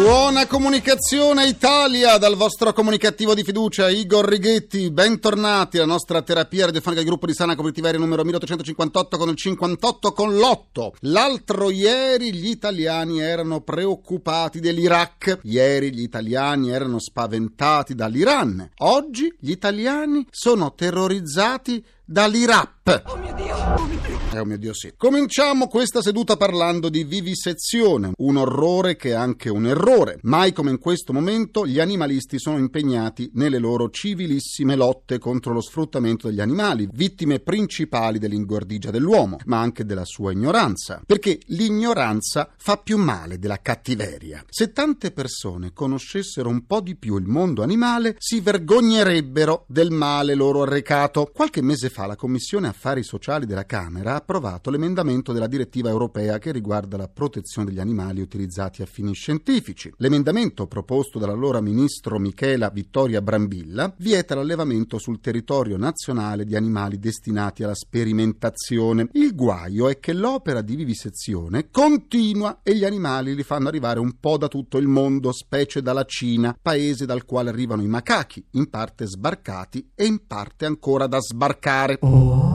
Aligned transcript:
Buona 0.00 0.46
comunicazione 0.46 1.48
Italia 1.48 2.18
dal 2.18 2.36
vostro 2.36 2.72
comunicativo 2.72 3.34
di 3.34 3.42
fiducia 3.42 3.90
Igor 3.90 4.28
Righetti, 4.28 4.92
bentornati 4.92 5.76
alla 5.76 5.86
nostra 5.86 6.22
terapia 6.22 6.66
radiofonica 6.66 7.00
del 7.00 7.10
gruppo 7.10 7.26
di 7.26 7.34
Sana 7.34 7.56
Comunitiveria 7.56 7.98
numero 7.98 8.22
1858 8.22 9.18
con 9.18 9.28
il 9.28 9.36
58 9.36 10.12
con 10.12 10.36
l'8. 10.36 10.90
L'altro 11.00 11.70
ieri 11.70 12.32
gli 12.32 12.48
italiani 12.48 13.18
erano 13.18 13.60
preoccupati 13.62 14.60
dell'Iraq, 14.60 15.40
ieri 15.42 15.92
gli 15.92 16.02
italiani 16.02 16.70
erano 16.70 17.00
spaventati 17.00 17.96
dall'Iran, 17.96 18.70
oggi 18.76 19.34
gli 19.40 19.50
italiani 19.50 20.24
sono 20.30 20.74
terrorizzati 20.74 21.84
dall'IRAP. 22.08 23.02
Oh 23.04 23.16
mio 23.16 23.34
Dio! 23.34 23.54
Oh 23.54 23.84
mio 23.84 23.98
Dio! 24.06 24.18
Eh, 24.30 24.40
oh 24.40 24.44
mio 24.44 24.58
Dio, 24.58 24.74
sì. 24.74 24.92
Cominciamo 24.96 25.68
questa 25.68 26.02
seduta 26.02 26.36
parlando 26.36 26.88
di 26.88 27.04
vivisezione, 27.04 28.12
un 28.16 28.36
orrore 28.36 28.96
che 28.96 29.10
è 29.10 29.14
anche 29.14 29.48
un 29.48 29.66
errore. 29.66 30.18
Mai 30.22 30.52
come 30.52 30.70
in 30.70 30.78
questo 30.78 31.12
momento 31.12 31.66
gli 31.66 31.80
animalisti 31.80 32.38
sono 32.38 32.58
impegnati 32.58 33.30
nelle 33.34 33.58
loro 33.58 33.90
civilissime 33.90 34.74
lotte 34.74 35.18
contro 35.18 35.52
lo 35.52 35.60
sfruttamento 35.60 36.28
degli 36.28 36.40
animali, 36.40 36.88
vittime 36.92 37.40
principali 37.40 38.18
dell'ingordigia 38.18 38.90
dell'uomo, 38.90 39.38
ma 39.46 39.60
anche 39.60 39.84
della 39.84 40.04
sua 40.04 40.32
ignoranza. 40.32 41.02
Perché 41.04 41.40
l'ignoranza 41.46 42.50
fa 42.56 42.76
più 42.76 42.96
male 42.96 43.38
della 43.38 43.60
cattiveria. 43.60 44.44
Se 44.48 44.72
tante 44.72 45.10
persone 45.10 45.72
conoscessero 45.72 46.48
un 46.48 46.66
po' 46.66 46.80
di 46.80 46.96
più 46.96 47.16
il 47.16 47.26
mondo 47.26 47.62
animale, 47.62 48.16
si 48.18 48.40
vergognerebbero 48.40 49.64
del 49.68 49.90
male 49.90 50.34
loro 50.34 50.62
arrecato. 50.62 51.30
Qualche 51.32 51.62
mese 51.62 51.88
fa 51.88 51.97
fa 51.98 52.06
la 52.06 52.14
Commissione 52.14 52.68
Affari 52.68 53.02
Sociali 53.02 53.44
della 53.44 53.66
Camera 53.66 54.12
ha 54.12 54.16
approvato 54.18 54.70
l'emendamento 54.70 55.32
della 55.32 55.48
direttiva 55.48 55.88
europea 55.88 56.38
che 56.38 56.52
riguarda 56.52 56.96
la 56.96 57.08
protezione 57.08 57.66
degli 57.66 57.80
animali 57.80 58.20
utilizzati 58.20 58.82
a 58.82 58.86
fini 58.86 59.14
scientifici. 59.14 59.92
L'emendamento 59.96 60.68
proposto 60.68 61.18
dall'allora 61.18 61.60
ministro 61.60 62.20
Michela 62.20 62.70
Vittoria 62.70 63.20
Brambilla 63.20 63.92
vieta 63.98 64.36
l'allevamento 64.36 64.98
sul 64.98 65.18
territorio 65.18 65.76
nazionale 65.76 66.44
di 66.44 66.54
animali 66.54 67.00
destinati 67.00 67.64
alla 67.64 67.74
sperimentazione. 67.74 69.08
Il 69.14 69.34
guaio 69.34 69.88
è 69.88 69.98
che 69.98 70.12
l'opera 70.12 70.62
di 70.62 70.76
vivisezione 70.76 71.68
continua 71.68 72.60
e 72.62 72.76
gli 72.76 72.84
animali 72.84 73.34
li 73.34 73.42
fanno 73.42 73.66
arrivare 73.66 73.98
un 73.98 74.20
po' 74.20 74.36
da 74.36 74.46
tutto 74.46 74.78
il 74.78 74.86
mondo, 74.86 75.32
specie 75.32 75.82
dalla 75.82 76.04
Cina, 76.04 76.56
paese 76.62 77.06
dal 77.06 77.24
quale 77.24 77.50
arrivano 77.50 77.82
i 77.82 77.88
macachi, 77.88 78.46
in 78.52 78.70
parte 78.70 79.04
sbarcati 79.04 79.90
e 79.96 80.04
in 80.04 80.28
parte 80.28 80.64
ancora 80.64 81.08
da 81.08 81.18
sbarcare 81.18 81.86
fare. 81.88 81.98
Oh. 82.02 82.47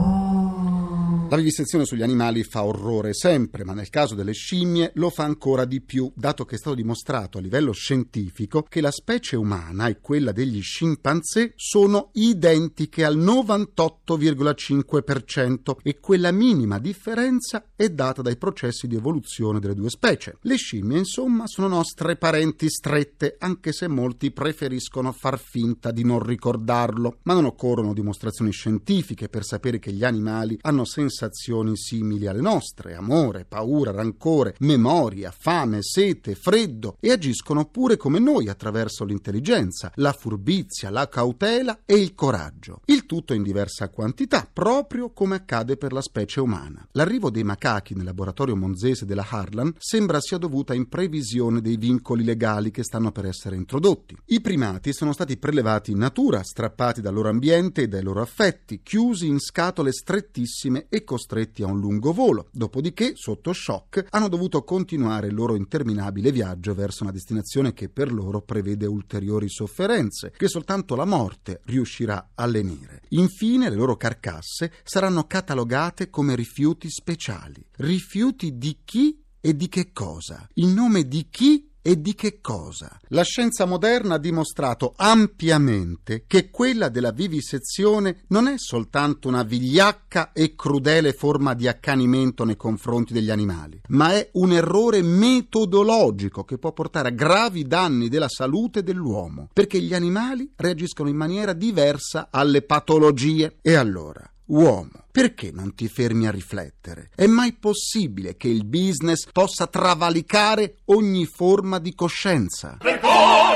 La 1.34 1.40
vivisezione 1.40 1.84
sugli 1.84 2.04
animali 2.04 2.44
fa 2.44 2.62
orrore 2.62 3.12
sempre, 3.12 3.64
ma 3.64 3.72
nel 3.72 3.90
caso 3.90 4.14
delle 4.14 4.34
scimmie 4.34 4.92
lo 4.94 5.10
fa 5.10 5.24
ancora 5.24 5.64
di 5.64 5.80
più, 5.80 6.08
dato 6.14 6.44
che 6.44 6.54
è 6.54 6.58
stato 6.58 6.76
dimostrato 6.76 7.38
a 7.38 7.40
livello 7.40 7.72
scientifico 7.72 8.62
che 8.62 8.80
la 8.80 8.92
specie 8.92 9.34
umana 9.34 9.88
e 9.88 9.98
quella 9.98 10.30
degli 10.30 10.62
scimpanzé 10.62 11.54
sono 11.56 12.10
identiche 12.12 13.04
al 13.04 13.18
98,5% 13.18 15.78
e 15.82 15.98
quella 15.98 16.30
minima 16.30 16.78
differenza 16.78 17.64
è 17.74 17.88
data 17.88 18.22
dai 18.22 18.36
processi 18.36 18.86
di 18.86 18.94
evoluzione 18.94 19.58
delle 19.58 19.74
due 19.74 19.90
specie. 19.90 20.36
Le 20.42 20.54
scimmie, 20.54 20.98
insomma, 20.98 21.48
sono 21.48 21.66
nostre 21.66 22.14
parenti 22.14 22.70
strette, 22.70 23.34
anche 23.40 23.72
se 23.72 23.88
molti 23.88 24.30
preferiscono 24.30 25.10
far 25.10 25.40
finta 25.40 25.90
di 25.90 26.04
non 26.04 26.22
ricordarlo. 26.22 27.18
Ma 27.22 27.34
non 27.34 27.46
occorrono 27.46 27.92
dimostrazioni 27.92 28.52
scientifiche 28.52 29.28
per 29.28 29.44
sapere 29.44 29.80
che 29.80 29.90
gli 29.90 30.04
animali 30.04 30.56
hanno 30.60 30.84
sensazioni 30.84 31.22
sensazioni 31.24 31.76
simili 31.76 32.26
alle 32.26 32.40
nostre, 32.40 32.94
amore, 32.94 33.44
paura, 33.44 33.90
rancore, 33.90 34.54
memoria, 34.60 35.32
fame, 35.36 35.78
sete, 35.80 36.34
freddo, 36.34 36.96
e 37.00 37.10
agiscono 37.10 37.66
pure 37.66 37.96
come 37.96 38.18
noi 38.18 38.48
attraverso 38.48 39.04
l'intelligenza, 39.04 39.92
la 39.96 40.12
furbizia, 40.12 40.90
la 40.90 41.08
cautela 41.08 41.80
e 41.84 41.94
il 41.94 42.14
coraggio. 42.14 42.80
Il 42.86 43.06
tutto 43.06 43.32
in 43.34 43.42
diversa 43.42 43.88
quantità, 43.88 44.48
proprio 44.50 45.10
come 45.10 45.36
accade 45.36 45.76
per 45.76 45.92
la 45.92 46.02
specie 46.02 46.40
umana. 46.40 46.86
L'arrivo 46.92 47.30
dei 47.30 47.44
macachi 47.44 47.94
nel 47.94 48.04
laboratorio 48.04 48.56
monzese 48.56 49.06
della 49.06 49.26
Harlan 49.28 49.74
sembra 49.78 50.20
sia 50.20 50.38
dovuta 50.38 50.74
in 50.74 50.88
previsione 50.88 51.60
dei 51.60 51.76
vincoli 51.76 52.24
legali 52.24 52.70
che 52.70 52.84
stanno 52.84 53.12
per 53.12 53.26
essere 53.26 53.56
introdotti. 53.56 54.16
I 54.26 54.40
primati 54.40 54.92
sono 54.92 55.12
stati 55.12 55.36
prelevati 55.36 55.92
in 55.92 55.98
natura, 55.98 56.42
strappati 56.42 57.00
dal 57.00 57.14
loro 57.14 57.28
ambiente 57.28 57.82
e 57.82 57.88
dai 57.88 58.02
loro 58.02 58.20
affetti, 58.20 58.80
chiusi 58.82 59.26
in 59.26 59.38
scatole 59.38 59.92
strettissime 59.92 60.86
e 60.88 61.03
costretti 61.04 61.62
a 61.62 61.66
un 61.66 61.78
lungo 61.78 62.12
volo, 62.12 62.48
dopodiché, 62.50 63.12
sotto 63.14 63.52
shock, 63.52 64.06
hanno 64.10 64.28
dovuto 64.28 64.64
continuare 64.64 65.28
il 65.28 65.34
loro 65.34 65.54
interminabile 65.54 66.32
viaggio 66.32 66.74
verso 66.74 67.02
una 67.02 67.12
destinazione 67.12 67.72
che 67.72 67.88
per 67.88 68.12
loro 68.12 68.40
prevede 68.40 68.86
ulteriori 68.86 69.48
sofferenze, 69.48 70.32
che 70.36 70.48
soltanto 70.48 70.96
la 70.96 71.04
morte 71.04 71.60
riuscirà 71.64 72.30
a 72.34 72.46
lenire. 72.46 73.02
Infine 73.10 73.68
le 73.68 73.76
loro 73.76 73.96
carcasse 73.96 74.72
saranno 74.82 75.26
catalogate 75.26 76.10
come 76.10 76.34
rifiuti 76.34 76.90
speciali. 76.90 77.64
Rifiuti 77.76 78.56
di 78.56 78.78
chi 78.84 79.22
e 79.40 79.54
di 79.54 79.68
che 79.68 79.92
cosa? 79.92 80.48
In 80.54 80.72
nome 80.72 81.06
di 81.06 81.28
chi 81.30 81.68
e 81.86 82.00
di 82.00 82.14
che 82.14 82.40
cosa? 82.40 82.98
La 83.08 83.24
scienza 83.24 83.66
moderna 83.66 84.14
ha 84.14 84.18
dimostrato 84.18 84.94
ampiamente 84.96 86.24
che 86.26 86.48
quella 86.48 86.88
della 86.88 87.10
vivisezione 87.10 88.22
non 88.28 88.48
è 88.48 88.54
soltanto 88.56 89.28
una 89.28 89.42
vigliacca 89.42 90.32
e 90.32 90.54
crudele 90.54 91.12
forma 91.12 91.52
di 91.52 91.68
accanimento 91.68 92.44
nei 92.44 92.56
confronti 92.56 93.12
degli 93.12 93.28
animali, 93.28 93.82
ma 93.88 94.14
è 94.14 94.30
un 94.32 94.52
errore 94.52 95.02
metodologico 95.02 96.44
che 96.44 96.56
può 96.56 96.72
portare 96.72 97.08
a 97.08 97.12
gravi 97.12 97.66
danni 97.66 98.08
della 98.08 98.30
salute 98.30 98.82
dell'uomo, 98.82 99.50
perché 99.52 99.78
gli 99.78 99.92
animali 99.92 100.50
reagiscono 100.56 101.10
in 101.10 101.16
maniera 101.16 101.52
diversa 101.52 102.28
alle 102.30 102.62
patologie. 102.62 103.58
E 103.60 103.74
allora, 103.74 104.26
uomo, 104.46 105.04
perché 105.10 105.50
non 105.52 105.74
ti 105.74 105.88
fermi 105.88 106.26
a 106.26 106.30
riflettere? 106.30 107.10
È 107.14 107.26
mai 107.26 107.52
possibile 107.54 108.36
che 108.36 108.48
il 108.48 108.64
business 108.64 109.26
possa 109.32 109.66
travalicare 109.66 110.76
ogni 110.86 111.26
forma 111.26 111.78
di 111.78 111.94
coscienza? 111.94 112.78
Vergogna! 112.80 113.53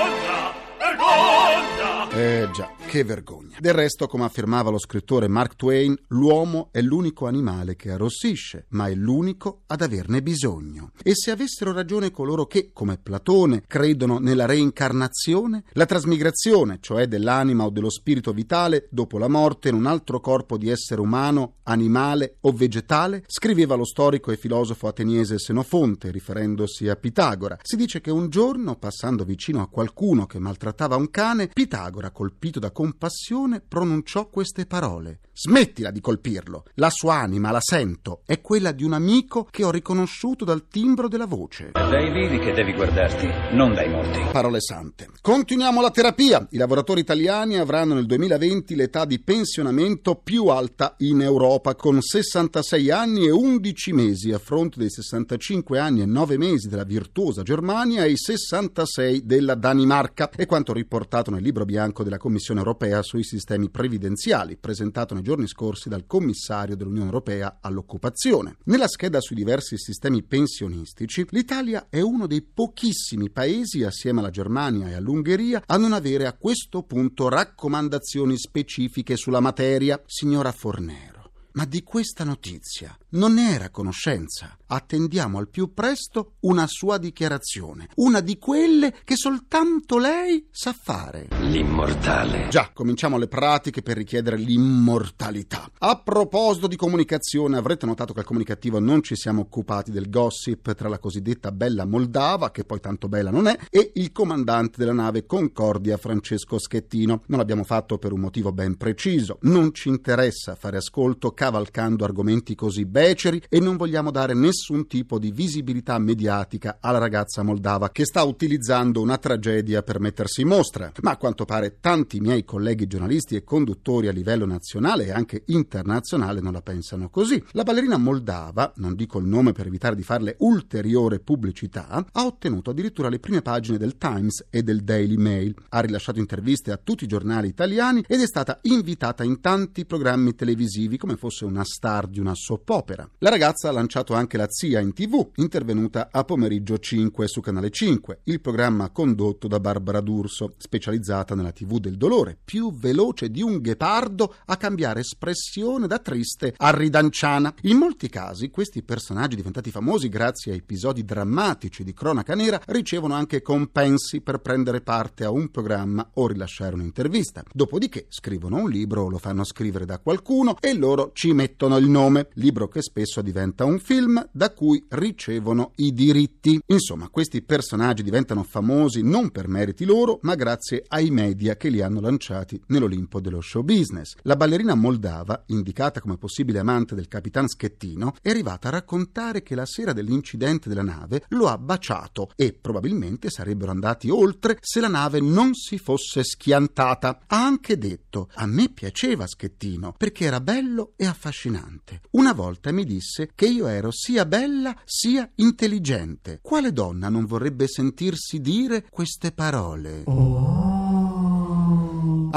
Eh 2.18 2.48
già, 2.52 2.72
che 2.88 3.04
vergogna. 3.04 3.58
Del 3.60 3.74
resto, 3.74 4.08
come 4.08 4.24
affermava 4.24 4.70
lo 4.70 4.78
scrittore 4.80 5.28
Mark 5.28 5.54
Twain, 5.54 5.96
l'uomo 6.08 6.70
è 6.72 6.80
l'unico 6.80 7.28
animale 7.28 7.76
che 7.76 7.92
arrossisce, 7.92 8.66
ma 8.70 8.88
è 8.88 8.94
l'unico 8.96 9.62
ad 9.66 9.82
averne 9.82 10.20
bisogno. 10.20 10.90
E 11.00 11.12
se 11.14 11.30
avessero 11.30 11.70
ragione 11.70 12.10
coloro 12.10 12.46
che, 12.46 12.70
come 12.72 12.98
Platone, 12.98 13.62
credono 13.68 14.18
nella 14.18 14.46
reincarnazione, 14.46 15.62
la 15.74 15.86
trasmigrazione, 15.86 16.78
cioè 16.80 17.06
dell'anima 17.06 17.64
o 17.64 17.70
dello 17.70 17.88
spirito 17.88 18.32
vitale, 18.32 18.88
dopo 18.90 19.16
la 19.18 19.28
morte 19.28 19.68
in 19.68 19.76
un 19.76 19.86
altro 19.86 20.18
corpo 20.18 20.56
di 20.58 20.70
essere 20.70 21.00
umano, 21.00 21.58
animale 21.62 22.38
o 22.40 22.50
vegetale, 22.50 23.22
scriveva 23.28 23.76
lo 23.76 23.84
storico 23.84 24.32
e 24.32 24.36
filosofo 24.36 24.88
ateniese 24.88 25.38
Senofonte, 25.38 26.10
riferendosi 26.10 26.88
a 26.88 26.96
Pitagora. 26.96 27.58
Si 27.62 27.76
dice 27.76 28.00
che 28.00 28.10
un 28.10 28.28
giorno, 28.28 28.74
passando 28.74 29.22
vicino 29.22 29.62
a 29.62 29.68
qualcuno 29.68 30.26
che 30.26 30.40
maltrattava 30.40 30.96
un 30.96 31.10
cane, 31.10 31.46
Pitagora, 31.46 32.06
colpito 32.10 32.58
da 32.58 32.70
compassione, 32.70 33.60
pronunciò 33.60 34.28
queste 34.28 34.66
parole. 34.66 35.20
Smettila 35.40 35.92
di 35.92 36.00
colpirlo. 36.00 36.64
La 36.74 36.90
sua 36.90 37.14
anima, 37.14 37.52
la 37.52 37.60
sento, 37.60 38.22
è 38.26 38.40
quella 38.40 38.72
di 38.72 38.82
un 38.82 38.92
amico 38.92 39.46
che 39.48 39.62
ho 39.62 39.70
riconosciuto 39.70 40.44
dal 40.44 40.66
timbro 40.66 41.06
della 41.06 41.26
voce. 41.26 41.70
Dai 41.74 42.10
vivi 42.10 42.40
che 42.40 42.52
devi 42.52 42.72
guardarti, 42.72 43.54
non 43.54 43.72
dai 43.72 43.88
morti. 43.88 44.18
Parole 44.32 44.60
sante. 44.60 45.06
Continuiamo 45.20 45.80
la 45.80 45.92
terapia. 45.92 46.44
I 46.50 46.56
lavoratori 46.56 47.02
italiani 47.02 47.56
avranno 47.56 47.94
nel 47.94 48.06
2020 48.06 48.74
l'età 48.74 49.04
di 49.04 49.20
pensionamento 49.20 50.16
più 50.16 50.46
alta 50.46 50.96
in 50.98 51.20
Europa, 51.20 51.76
con 51.76 52.02
66 52.02 52.90
anni 52.90 53.26
e 53.26 53.30
11 53.30 53.92
mesi, 53.92 54.32
a 54.32 54.40
fronte 54.40 54.80
dei 54.80 54.90
65 54.90 55.78
anni 55.78 56.00
e 56.00 56.06
9 56.06 56.36
mesi 56.36 56.66
della 56.66 56.82
virtuosa 56.82 57.44
Germania 57.44 58.02
e 58.02 58.10
i 58.10 58.16
66 58.16 59.24
della 59.24 59.54
Danimarca. 59.54 60.30
È 60.30 60.46
quanto 60.46 60.72
riportato 60.72 61.30
nel 61.30 61.44
libro 61.44 61.64
bianco 61.64 62.02
della 62.02 62.18
Commissione 62.18 62.58
europea 62.58 63.04
sui 63.04 63.22
sistemi 63.22 63.70
previdenziali, 63.70 64.56
presentato 64.56 65.14
nei 65.14 65.26
giorni 65.28 65.46
scorsi 65.46 65.90
dal 65.90 66.06
commissario 66.06 66.74
dell'Unione 66.74 67.04
Europea 67.04 67.58
all'occupazione. 67.60 68.56
Nella 68.64 68.88
scheda 68.88 69.20
sui 69.20 69.36
diversi 69.36 69.76
sistemi 69.76 70.22
pensionistici, 70.22 71.26
l'Italia 71.32 71.88
è 71.90 72.00
uno 72.00 72.26
dei 72.26 72.40
pochissimi 72.40 73.28
paesi, 73.28 73.84
assieme 73.84 74.20
alla 74.20 74.30
Germania 74.30 74.88
e 74.88 74.94
all'Ungheria, 74.94 75.62
a 75.66 75.76
non 75.76 75.92
avere 75.92 76.26
a 76.26 76.32
questo 76.32 76.82
punto 76.82 77.28
raccomandazioni 77.28 78.38
specifiche 78.38 79.16
sulla 79.16 79.40
materia. 79.40 80.02
Signora 80.06 80.50
Fornero, 80.50 81.30
ma 81.52 81.66
di 81.66 81.82
questa 81.82 82.24
notizia 82.24 82.96
non 83.10 83.36
era 83.36 83.68
conoscenza. 83.68 84.57
Attendiamo 84.68 85.38
al 85.38 85.48
più 85.48 85.72
presto 85.72 86.34
una 86.40 86.66
sua 86.66 86.98
dichiarazione, 86.98 87.88
una 87.96 88.20
di 88.20 88.38
quelle 88.38 88.94
che 89.04 89.16
soltanto 89.16 89.98
lei 89.98 90.46
sa 90.50 90.72
fare. 90.72 91.28
L'immortale. 91.40 92.48
Già, 92.48 92.70
cominciamo 92.72 93.18
le 93.18 93.28
pratiche 93.28 93.82
per 93.82 93.96
richiedere 93.96 94.36
l'immortalità. 94.36 95.70
A 95.78 96.00
proposito 96.00 96.66
di 96.66 96.76
comunicazione, 96.76 97.56
avrete 97.56 97.86
notato 97.86 98.12
che 98.12 98.20
al 98.20 98.26
comunicativo 98.26 98.78
non 98.78 99.02
ci 99.02 99.16
siamo 99.16 99.42
occupati 99.42 99.90
del 99.90 100.10
gossip 100.10 100.74
tra 100.74 100.88
la 100.88 100.98
cosiddetta 100.98 101.50
bella 101.50 101.86
Moldava, 101.86 102.50
che 102.50 102.64
poi 102.64 102.80
tanto 102.80 103.08
bella 103.08 103.30
non 103.30 103.46
è, 103.46 103.58
e 103.70 103.92
il 103.94 104.12
comandante 104.12 104.76
della 104.78 104.92
nave 104.92 105.26
Concordia 105.26 105.96
Francesco 105.96 106.58
Schettino. 106.58 107.22
Non 107.26 107.38
l'abbiamo 107.38 107.64
fatto 107.64 107.98
per 107.98 108.12
un 108.12 108.20
motivo 108.20 108.52
ben 108.52 108.76
preciso. 108.76 109.38
Non 109.42 109.72
ci 109.72 109.88
interessa 109.88 110.54
fare 110.54 110.76
ascolto 110.76 111.32
cavalcando 111.32 112.04
argomenti 112.04 112.54
così 112.54 112.84
beceri 112.84 113.42
e 113.48 113.60
non 113.60 113.76
vogliamo 113.76 114.10
dare 114.10 114.34
nessun 114.34 114.56
tipo 114.86 115.18
di 115.18 115.30
visibilità 115.30 115.98
mediatica 115.98 116.78
alla 116.80 116.98
ragazza 116.98 117.42
moldava 117.42 117.90
che 117.90 118.04
sta 118.04 118.22
utilizzando 118.22 119.00
una 119.00 119.18
tragedia 119.18 119.82
per 119.82 120.00
mettersi 120.00 120.42
in 120.42 120.48
mostra. 120.48 120.92
Ma 121.02 121.12
a 121.12 121.16
quanto 121.16 121.44
pare 121.44 121.78
tanti 121.80 122.20
miei 122.20 122.44
colleghi 122.44 122.86
giornalisti 122.86 123.36
e 123.36 123.44
conduttori 123.44 124.08
a 124.08 124.12
livello 124.12 124.46
nazionale 124.46 125.06
e 125.06 125.12
anche 125.12 125.42
internazionale 125.46 126.40
non 126.40 126.52
la 126.52 126.62
pensano 126.62 127.08
così. 127.10 127.42
La 127.52 127.62
ballerina 127.62 127.96
moldava, 127.96 128.72
non 128.76 128.94
dico 128.94 129.18
il 129.18 129.26
nome 129.26 129.52
per 129.52 129.66
evitare 129.66 129.94
di 129.94 130.02
farle 130.02 130.36
ulteriore 130.38 131.20
pubblicità, 131.20 131.88
ha 131.88 132.24
ottenuto 132.24 132.70
addirittura 132.70 133.08
le 133.08 133.18
prime 133.18 133.42
pagine 133.42 133.78
del 133.78 133.96
Times 133.96 134.46
e 134.50 134.62
del 134.62 134.82
Daily 134.82 135.16
Mail. 135.16 135.54
Ha 135.68 135.80
rilasciato 135.80 136.18
interviste 136.18 136.72
a 136.72 136.80
tutti 136.82 137.04
i 137.04 137.08
giornali 137.08 137.48
italiani 137.48 138.04
ed 138.06 138.20
è 138.20 138.26
stata 138.26 138.58
invitata 138.62 139.24
in 139.24 139.40
tanti 139.40 139.86
programmi 139.86 140.34
televisivi 140.34 140.96
come 140.96 141.16
fosse 141.16 141.44
una 141.44 141.64
star 141.64 142.06
di 142.06 142.20
una 142.20 142.34
soap 142.34 142.68
opera. 142.70 143.08
La 143.18 143.30
ragazza 143.30 143.68
ha 143.68 143.72
lanciato 143.72 144.14
anche 144.14 144.36
la 144.36 144.47
zia 144.48 144.80
in 144.80 144.92
tv, 144.92 145.30
intervenuta 145.36 146.08
a 146.10 146.24
pomeriggio 146.24 146.78
5 146.78 147.26
su 147.28 147.40
Canale 147.40 147.70
5, 147.70 148.20
il 148.24 148.40
programma 148.40 148.90
condotto 148.90 149.48
da 149.48 149.60
Barbara 149.60 150.00
D'Urso, 150.00 150.54
specializzata 150.56 151.34
nella 151.34 151.52
tv 151.52 151.78
del 151.78 151.96
dolore, 151.96 152.38
più 152.42 152.72
veloce 152.74 153.30
di 153.30 153.42
un 153.42 153.60
ghepardo 153.60 154.34
a 154.46 154.56
cambiare 154.56 155.00
espressione 155.00 155.86
da 155.86 155.98
triste 155.98 156.54
a 156.56 156.70
ridanciana. 156.70 157.54
In 157.62 157.76
molti 157.76 158.08
casi 158.08 158.50
questi 158.50 158.82
personaggi 158.82 159.36
diventati 159.36 159.70
famosi 159.70 160.08
grazie 160.08 160.52
a 160.52 160.56
episodi 160.56 161.04
drammatici 161.04 161.84
di 161.84 161.94
cronaca 161.94 162.34
nera 162.34 162.60
ricevono 162.66 163.14
anche 163.14 163.42
compensi 163.42 164.20
per 164.20 164.38
prendere 164.38 164.80
parte 164.80 165.24
a 165.24 165.30
un 165.30 165.50
programma 165.50 166.10
o 166.14 166.26
rilasciare 166.26 166.74
un'intervista. 166.74 167.42
Dopodiché 167.52 168.06
scrivono 168.08 168.56
un 168.56 168.70
libro 168.70 169.08
lo 169.08 169.18
fanno 169.18 169.44
scrivere 169.44 169.84
da 169.84 169.98
qualcuno 169.98 170.56
e 170.60 170.74
loro 170.74 171.10
ci 171.12 171.32
mettono 171.32 171.76
il 171.76 171.88
nome, 171.88 172.28
libro 172.34 172.68
che 172.68 172.82
spesso 172.82 173.22
diventa 173.22 173.64
un 173.64 173.78
film 173.78 174.26
da 174.38 174.52
cui 174.52 174.82
ricevono 174.90 175.72
i 175.78 175.92
diritti. 175.92 176.60
Insomma, 176.66 177.08
questi 177.08 177.42
personaggi 177.42 178.04
diventano 178.04 178.44
famosi 178.44 179.02
non 179.02 179.30
per 179.30 179.48
meriti 179.48 179.84
loro, 179.84 180.20
ma 180.22 180.36
grazie 180.36 180.84
ai 180.86 181.10
media 181.10 181.56
che 181.56 181.68
li 181.68 181.82
hanno 181.82 182.00
lanciati 182.00 182.62
nell'Olimpo 182.68 183.20
dello 183.20 183.40
show 183.40 183.62
business. 183.62 184.14
La 184.22 184.36
ballerina 184.36 184.76
moldava, 184.76 185.42
indicata 185.46 186.00
come 186.00 186.18
possibile 186.18 186.60
amante 186.60 186.94
del 186.94 187.08
capitan 187.08 187.48
Schettino, 187.48 188.14
è 188.22 188.30
arrivata 188.30 188.68
a 188.68 188.70
raccontare 188.70 189.42
che 189.42 189.56
la 189.56 189.66
sera 189.66 189.92
dell'incidente 189.92 190.68
della 190.68 190.82
nave 190.82 191.24
lo 191.30 191.48
ha 191.48 191.58
baciato 191.58 192.30
e 192.36 192.52
probabilmente 192.52 193.30
sarebbero 193.30 193.72
andati 193.72 194.08
oltre 194.08 194.58
se 194.60 194.78
la 194.78 194.86
nave 194.86 195.20
non 195.20 195.52
si 195.54 195.78
fosse 195.78 196.22
schiantata. 196.22 197.22
Ha 197.26 197.44
anche 197.44 197.76
detto: 197.76 198.28
A 198.34 198.46
me 198.46 198.68
piaceva 198.68 199.26
Schettino 199.26 199.94
perché 199.98 200.26
era 200.26 200.40
bello 200.40 200.92
e 200.94 201.06
affascinante. 201.06 202.02
Una 202.12 202.32
volta 202.32 202.70
mi 202.70 202.84
disse 202.84 203.30
che 203.34 203.46
io 203.46 203.66
ero 203.66 203.90
sia 203.90 204.26
bella 204.28 204.76
sia 204.84 205.28
intelligente. 205.36 206.38
Quale 206.40 206.72
donna 206.72 207.08
non 207.08 207.24
vorrebbe 207.24 207.66
sentirsi 207.66 208.40
dire 208.40 208.86
queste 208.88 209.32
parole? 209.32 210.04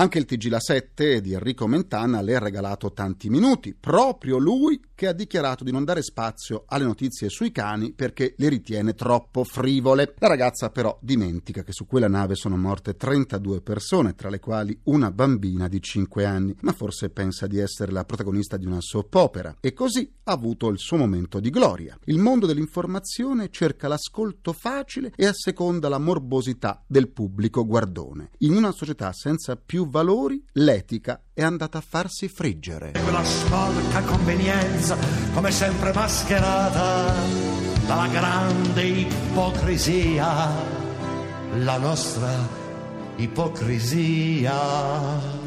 Anche 0.01 0.17
il 0.17 0.25
TG 0.25 0.47
La 0.47 0.59
7 0.59 1.21
di 1.21 1.33
Enrico 1.33 1.67
Mentana 1.67 2.21
le 2.21 2.35
ha 2.35 2.39
regalato 2.39 2.91
tanti 2.91 3.29
minuti, 3.29 3.75
proprio 3.79 4.39
lui 4.39 4.81
che 4.95 5.05
ha 5.05 5.13
dichiarato 5.13 5.63
di 5.63 5.71
non 5.71 5.83
dare 5.83 6.01
spazio 6.01 6.63
alle 6.65 6.85
notizie 6.85 7.29
sui 7.29 7.51
cani 7.51 7.91
perché 7.91 8.33
le 8.37 8.49
ritiene 8.49 8.95
troppo 8.95 9.43
frivole. 9.43 10.15
La 10.17 10.27
ragazza 10.27 10.71
però 10.71 10.97
dimentica 11.03 11.61
che 11.61 11.71
su 11.71 11.85
quella 11.85 12.07
nave 12.07 12.33
sono 12.33 12.57
morte 12.57 12.95
32 12.95 13.61
persone, 13.61 14.15
tra 14.15 14.29
le 14.29 14.39
quali 14.39 14.75
una 14.85 15.11
bambina 15.11 15.67
di 15.67 15.79
5 15.79 16.25
anni, 16.25 16.55
ma 16.61 16.71
forse 16.71 17.11
pensa 17.11 17.45
di 17.45 17.59
essere 17.59 17.91
la 17.91 18.03
protagonista 18.03 18.57
di 18.57 18.65
una 18.65 18.81
soap 18.81 19.13
opera 19.13 19.55
e 19.59 19.73
così 19.73 20.11
ha 20.23 20.31
avuto 20.31 20.69
il 20.69 20.79
suo 20.79 20.97
momento 20.97 21.39
di 21.39 21.51
gloria. 21.51 21.95
Il 22.05 22.17
mondo 22.17 22.47
dell'informazione 22.47 23.49
cerca 23.51 23.87
l'ascolto 23.87 24.51
facile 24.51 25.13
e 25.15 25.27
asseconda 25.27 25.89
la 25.89 25.99
morbosità 25.99 26.83
del 26.87 27.09
pubblico 27.09 27.67
guardone. 27.67 28.31
In 28.39 28.55
una 28.55 28.71
società 28.71 29.13
senza 29.13 29.55
più 29.55 29.89
valori, 29.91 30.43
l'etica 30.53 31.21
è 31.31 31.43
andata 31.43 31.77
a 31.77 31.83
farsi 31.87 32.27
friggere. 32.27 32.93
Quella 32.93 33.23
sporca 33.23 34.01
convenienza, 34.01 34.97
come 35.33 35.51
sempre 35.51 35.93
mascherata 35.93 37.13
dalla 37.85 38.07
grande 38.07 38.81
ipocrisia, 38.81 40.49
la 41.57 41.77
nostra 41.77 42.31
ipocrisia. 43.17 44.49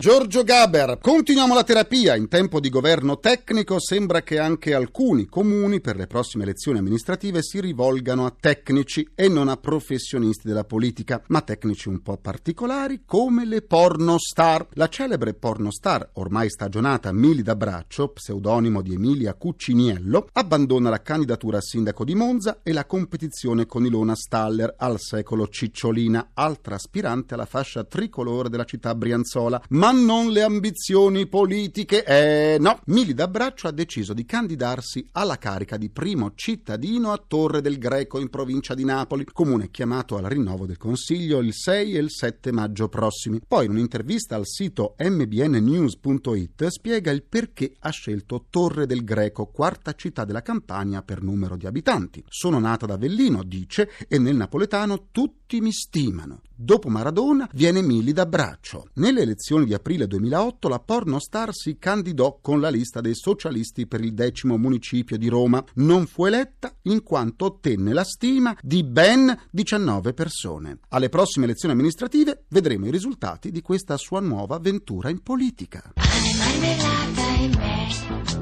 Giorgio 0.04 0.44
Gaber, 0.44 0.98
continuiamo 1.00 1.54
la 1.54 1.64
terapia. 1.64 2.14
In 2.14 2.28
tempo 2.28 2.60
di 2.60 2.68
governo 2.68 3.20
tecnico 3.20 3.80
sembra 3.80 4.20
che 4.20 4.38
anche 4.38 4.74
alcuni 4.74 5.24
comuni 5.24 5.80
per 5.80 5.96
le 5.96 6.06
prossime 6.06 6.42
elezioni 6.42 6.76
amministrative 6.76 7.42
si 7.42 7.58
rivolgano 7.58 8.26
a 8.26 8.34
tecnici 8.38 9.12
e 9.14 9.30
non 9.30 9.48
a 9.48 9.56
professionisti 9.56 10.46
della 10.46 10.64
politica, 10.64 11.22
ma 11.28 11.40
tecnici 11.40 11.88
un 11.88 12.02
po' 12.02 12.18
particolari 12.18 13.04
come 13.06 13.46
le 13.46 13.62
pornostar. 13.62 14.66
La 14.72 14.90
celebre 14.90 15.32
pornostar, 15.32 16.10
ormai 16.16 16.50
stagionata 16.50 17.10
Mili 17.10 17.40
d'Abraccio, 17.40 18.08
pseudonimo 18.08 18.82
di 18.82 18.92
Emilia 18.92 19.32
Cucciniello, 19.32 20.28
abbandona 20.32 20.90
la 20.90 21.00
candidatura 21.00 21.56
a 21.56 21.62
sindaco 21.62 22.04
di 22.04 22.14
Monza 22.14 22.60
e 22.62 22.74
la 22.74 22.84
competizione 22.84 23.64
con 23.64 23.86
Ilona 23.86 24.14
Staller 24.14 24.74
al 24.76 25.00
secolo 25.00 25.48
Cicciolina, 25.48 26.32
altra 26.34 26.74
aspirante 26.74 27.32
alla 27.32 27.46
fascia 27.46 27.84
tricolore 27.84 28.50
della 28.50 28.64
città 28.64 28.94
brianzola, 28.94 29.62
ma 29.70 29.92
non 29.94 30.31
le 30.31 30.43
ambizioni 30.43 31.26
politiche. 31.26 32.05
Eh 32.05 32.56
no, 32.58 32.81
Mili 32.87 33.14
d'Abbraccio 33.14 33.69
ha 33.69 33.73
deciso 33.73 34.12
di 34.12 34.25
candidarsi 34.25 35.06
alla 35.12 35.38
carica 35.38 35.76
di 35.76 35.91
primo 35.91 36.32
cittadino 36.35 37.12
a 37.12 37.23
Torre 37.26 37.61
del 37.61 37.79
Greco 37.79 38.19
in 38.19 38.29
provincia 38.29 38.75
di 38.75 38.85
Napoli, 38.85 39.25
comune 39.25 39.70
chiamato 39.70 40.17
al 40.17 40.25
rinnovo 40.25 40.67
del 40.67 40.76
Consiglio 40.76 41.41
il 41.41 41.52
6 41.52 41.96
e 41.96 41.99
il 42.00 42.11
7 42.11 42.52
maggio 42.52 42.88
prossimi. 42.88 43.40
Poi 43.47 43.66
in 43.66 43.73
un'intervista 43.73 44.37
al 44.37 44.47
sito 44.47 44.95
mbnnews.it 44.99 46.66
spiega 46.66 47.11
il 47.11 47.23
perché 47.23 47.75
ha 47.80 47.90
scelto 47.90 48.47
Torre 48.50 48.87
del 48.87 49.04
Greco, 49.04 49.47
quarta 49.47 49.95
città 49.95 50.25
della 50.25 50.42
Campania 50.42 51.02
per 51.02 51.23
numero 51.23 51.57
di 51.57 51.66
abitanti. 51.66 52.25
Sono 52.28 52.59
nata 52.59 52.85
ad 52.85 52.92
Avellino, 52.92 53.42
dice, 53.42 53.90
e 54.09 54.18
nel 54.18 54.37
napoletano 54.37 55.09
tutti 55.11 55.61
mi 55.61 55.73
stimano. 55.73 56.42
Dopo 56.56 56.88
Maradona 56.88 57.49
viene 57.52 57.82
Mili 57.82 58.12
d'Abbraccio. 58.12 58.87
Nelle 58.94 59.23
elezioni 59.23 59.64
di 59.64 59.75
aprile 59.75 60.06
2008 60.06 60.68
la 60.68 60.78
pornostar 60.78 61.52
si 61.52 61.78
candidò 61.78 62.38
con 62.40 62.61
la 62.61 62.68
lista 62.68 63.00
dei 63.00 63.16
socialisti 63.16 63.88
per 63.88 64.00
il 64.00 64.14
decimo 64.14 64.56
municipio 64.56 65.18
di 65.18 65.28
Roma. 65.28 65.64
Non 65.75 66.06
fu 66.06 66.26
eletta 66.26 66.73
in 66.82 67.02
quanto 67.02 67.46
ottenne 67.46 67.92
la 67.92 68.04
stima 68.04 68.56
di 68.62 68.84
ben 68.84 69.37
19 69.50 70.14
persone. 70.14 70.78
Alle 70.90 71.08
prossime 71.08 71.46
elezioni 71.46 71.75
amministrative 71.75 72.44
vedremo 72.49 72.87
i 72.87 72.92
risultati 72.92 73.50
di 73.50 73.61
questa 73.61 73.96
sua 73.96 74.20
nuova 74.20 74.54
avventura 74.54 75.11
in 75.11 75.23
politica. 75.23 75.92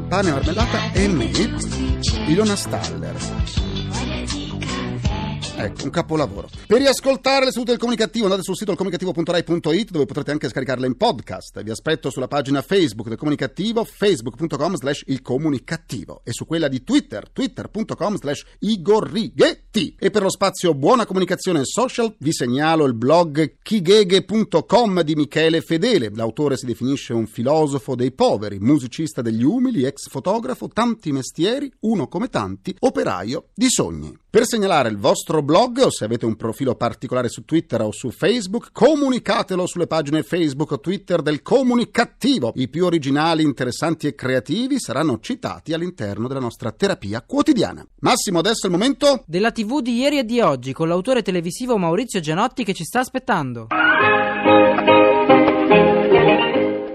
Pane, 0.08 0.30
marmellata 0.30 0.92
e 0.92 1.08
me, 1.08 1.30
Ilona 2.28 2.56
Staller. 2.56 3.71
Ecco, 5.62 5.84
un 5.84 5.90
capolavoro. 5.90 6.48
Per 6.66 6.78
riascoltare 6.78 7.44
le 7.44 7.52
sedute 7.52 7.70
del 7.70 7.78
comunicativo 7.78 8.24
andate 8.24 8.42
sul 8.42 8.56
sito 8.56 8.74
comunicativo.rai.it 8.74 9.90
dove 9.90 10.06
potrete 10.06 10.32
anche 10.32 10.48
scaricarle 10.48 10.86
in 10.88 10.96
podcast. 10.96 11.62
Vi 11.62 11.70
aspetto 11.70 12.10
sulla 12.10 12.26
pagina 12.26 12.62
Facebook 12.62 13.06
del 13.06 13.16
comunicativo 13.16 13.84
facebook.com 13.84 14.74
slash 14.74 15.04
il 15.06 15.22
comunicativo 15.22 16.22
e 16.24 16.32
su 16.32 16.46
quella 16.46 16.66
di 16.66 16.82
Twitter 16.82 17.30
twitter.com 17.30 18.16
slash 18.16 18.44
igorrighe 18.58 19.61
T. 19.72 19.94
E 19.98 20.10
per 20.10 20.20
lo 20.20 20.28
spazio 20.28 20.74
Buona 20.74 21.06
Comunicazione 21.06 21.64
Social 21.64 22.14
vi 22.18 22.30
segnalo 22.30 22.84
il 22.84 22.92
blog 22.92 23.54
chigheghe.com 23.62 25.00
di 25.00 25.14
Michele 25.14 25.62
Fedele. 25.62 26.12
L'autore 26.14 26.58
si 26.58 26.66
definisce 26.66 27.14
un 27.14 27.26
filosofo 27.26 27.94
dei 27.94 28.12
poveri, 28.12 28.58
musicista 28.60 29.22
degli 29.22 29.42
umili, 29.42 29.84
ex 29.84 30.08
fotografo, 30.10 30.68
tanti 30.68 31.10
mestieri, 31.10 31.72
uno 31.80 32.06
come 32.06 32.28
tanti, 32.28 32.76
operaio 32.80 33.48
di 33.54 33.70
sogni. 33.70 34.14
Per 34.32 34.46
segnalare 34.46 34.88
il 34.88 34.96
vostro 34.96 35.42
blog 35.42 35.78
o 35.84 35.90
se 35.90 36.06
avete 36.06 36.24
un 36.24 36.36
profilo 36.36 36.74
particolare 36.74 37.28
su 37.28 37.44
Twitter 37.44 37.82
o 37.82 37.92
su 37.92 38.10
Facebook, 38.10 38.70
comunicatelo 38.72 39.66
sulle 39.66 39.86
pagine 39.86 40.22
Facebook 40.22 40.70
o 40.70 40.80
Twitter 40.80 41.20
del 41.20 41.42
Comunicativo. 41.42 42.52
I 42.54 42.68
più 42.68 42.86
originali, 42.86 43.42
interessanti 43.42 44.06
e 44.06 44.14
creativi 44.14 44.80
saranno 44.80 45.18
citati 45.20 45.74
all'interno 45.74 46.28
della 46.28 46.40
nostra 46.40 46.72
terapia 46.72 47.20
quotidiana. 47.20 47.86
Massimo, 48.00 48.38
adesso 48.38 48.66
è 48.66 48.70
il 48.70 48.72
momento 48.72 49.22
della 49.26 49.50
TV 49.62 49.80
di 49.80 49.94
ieri 49.94 50.18
e 50.18 50.24
di 50.24 50.40
oggi 50.40 50.72
con 50.72 50.88
l'autore 50.88 51.22
televisivo 51.22 51.78
Maurizio 51.78 52.18
Gianotti 52.18 52.64
che 52.64 52.72
ci 52.72 52.82
sta 52.82 52.98
aspettando. 52.98 53.68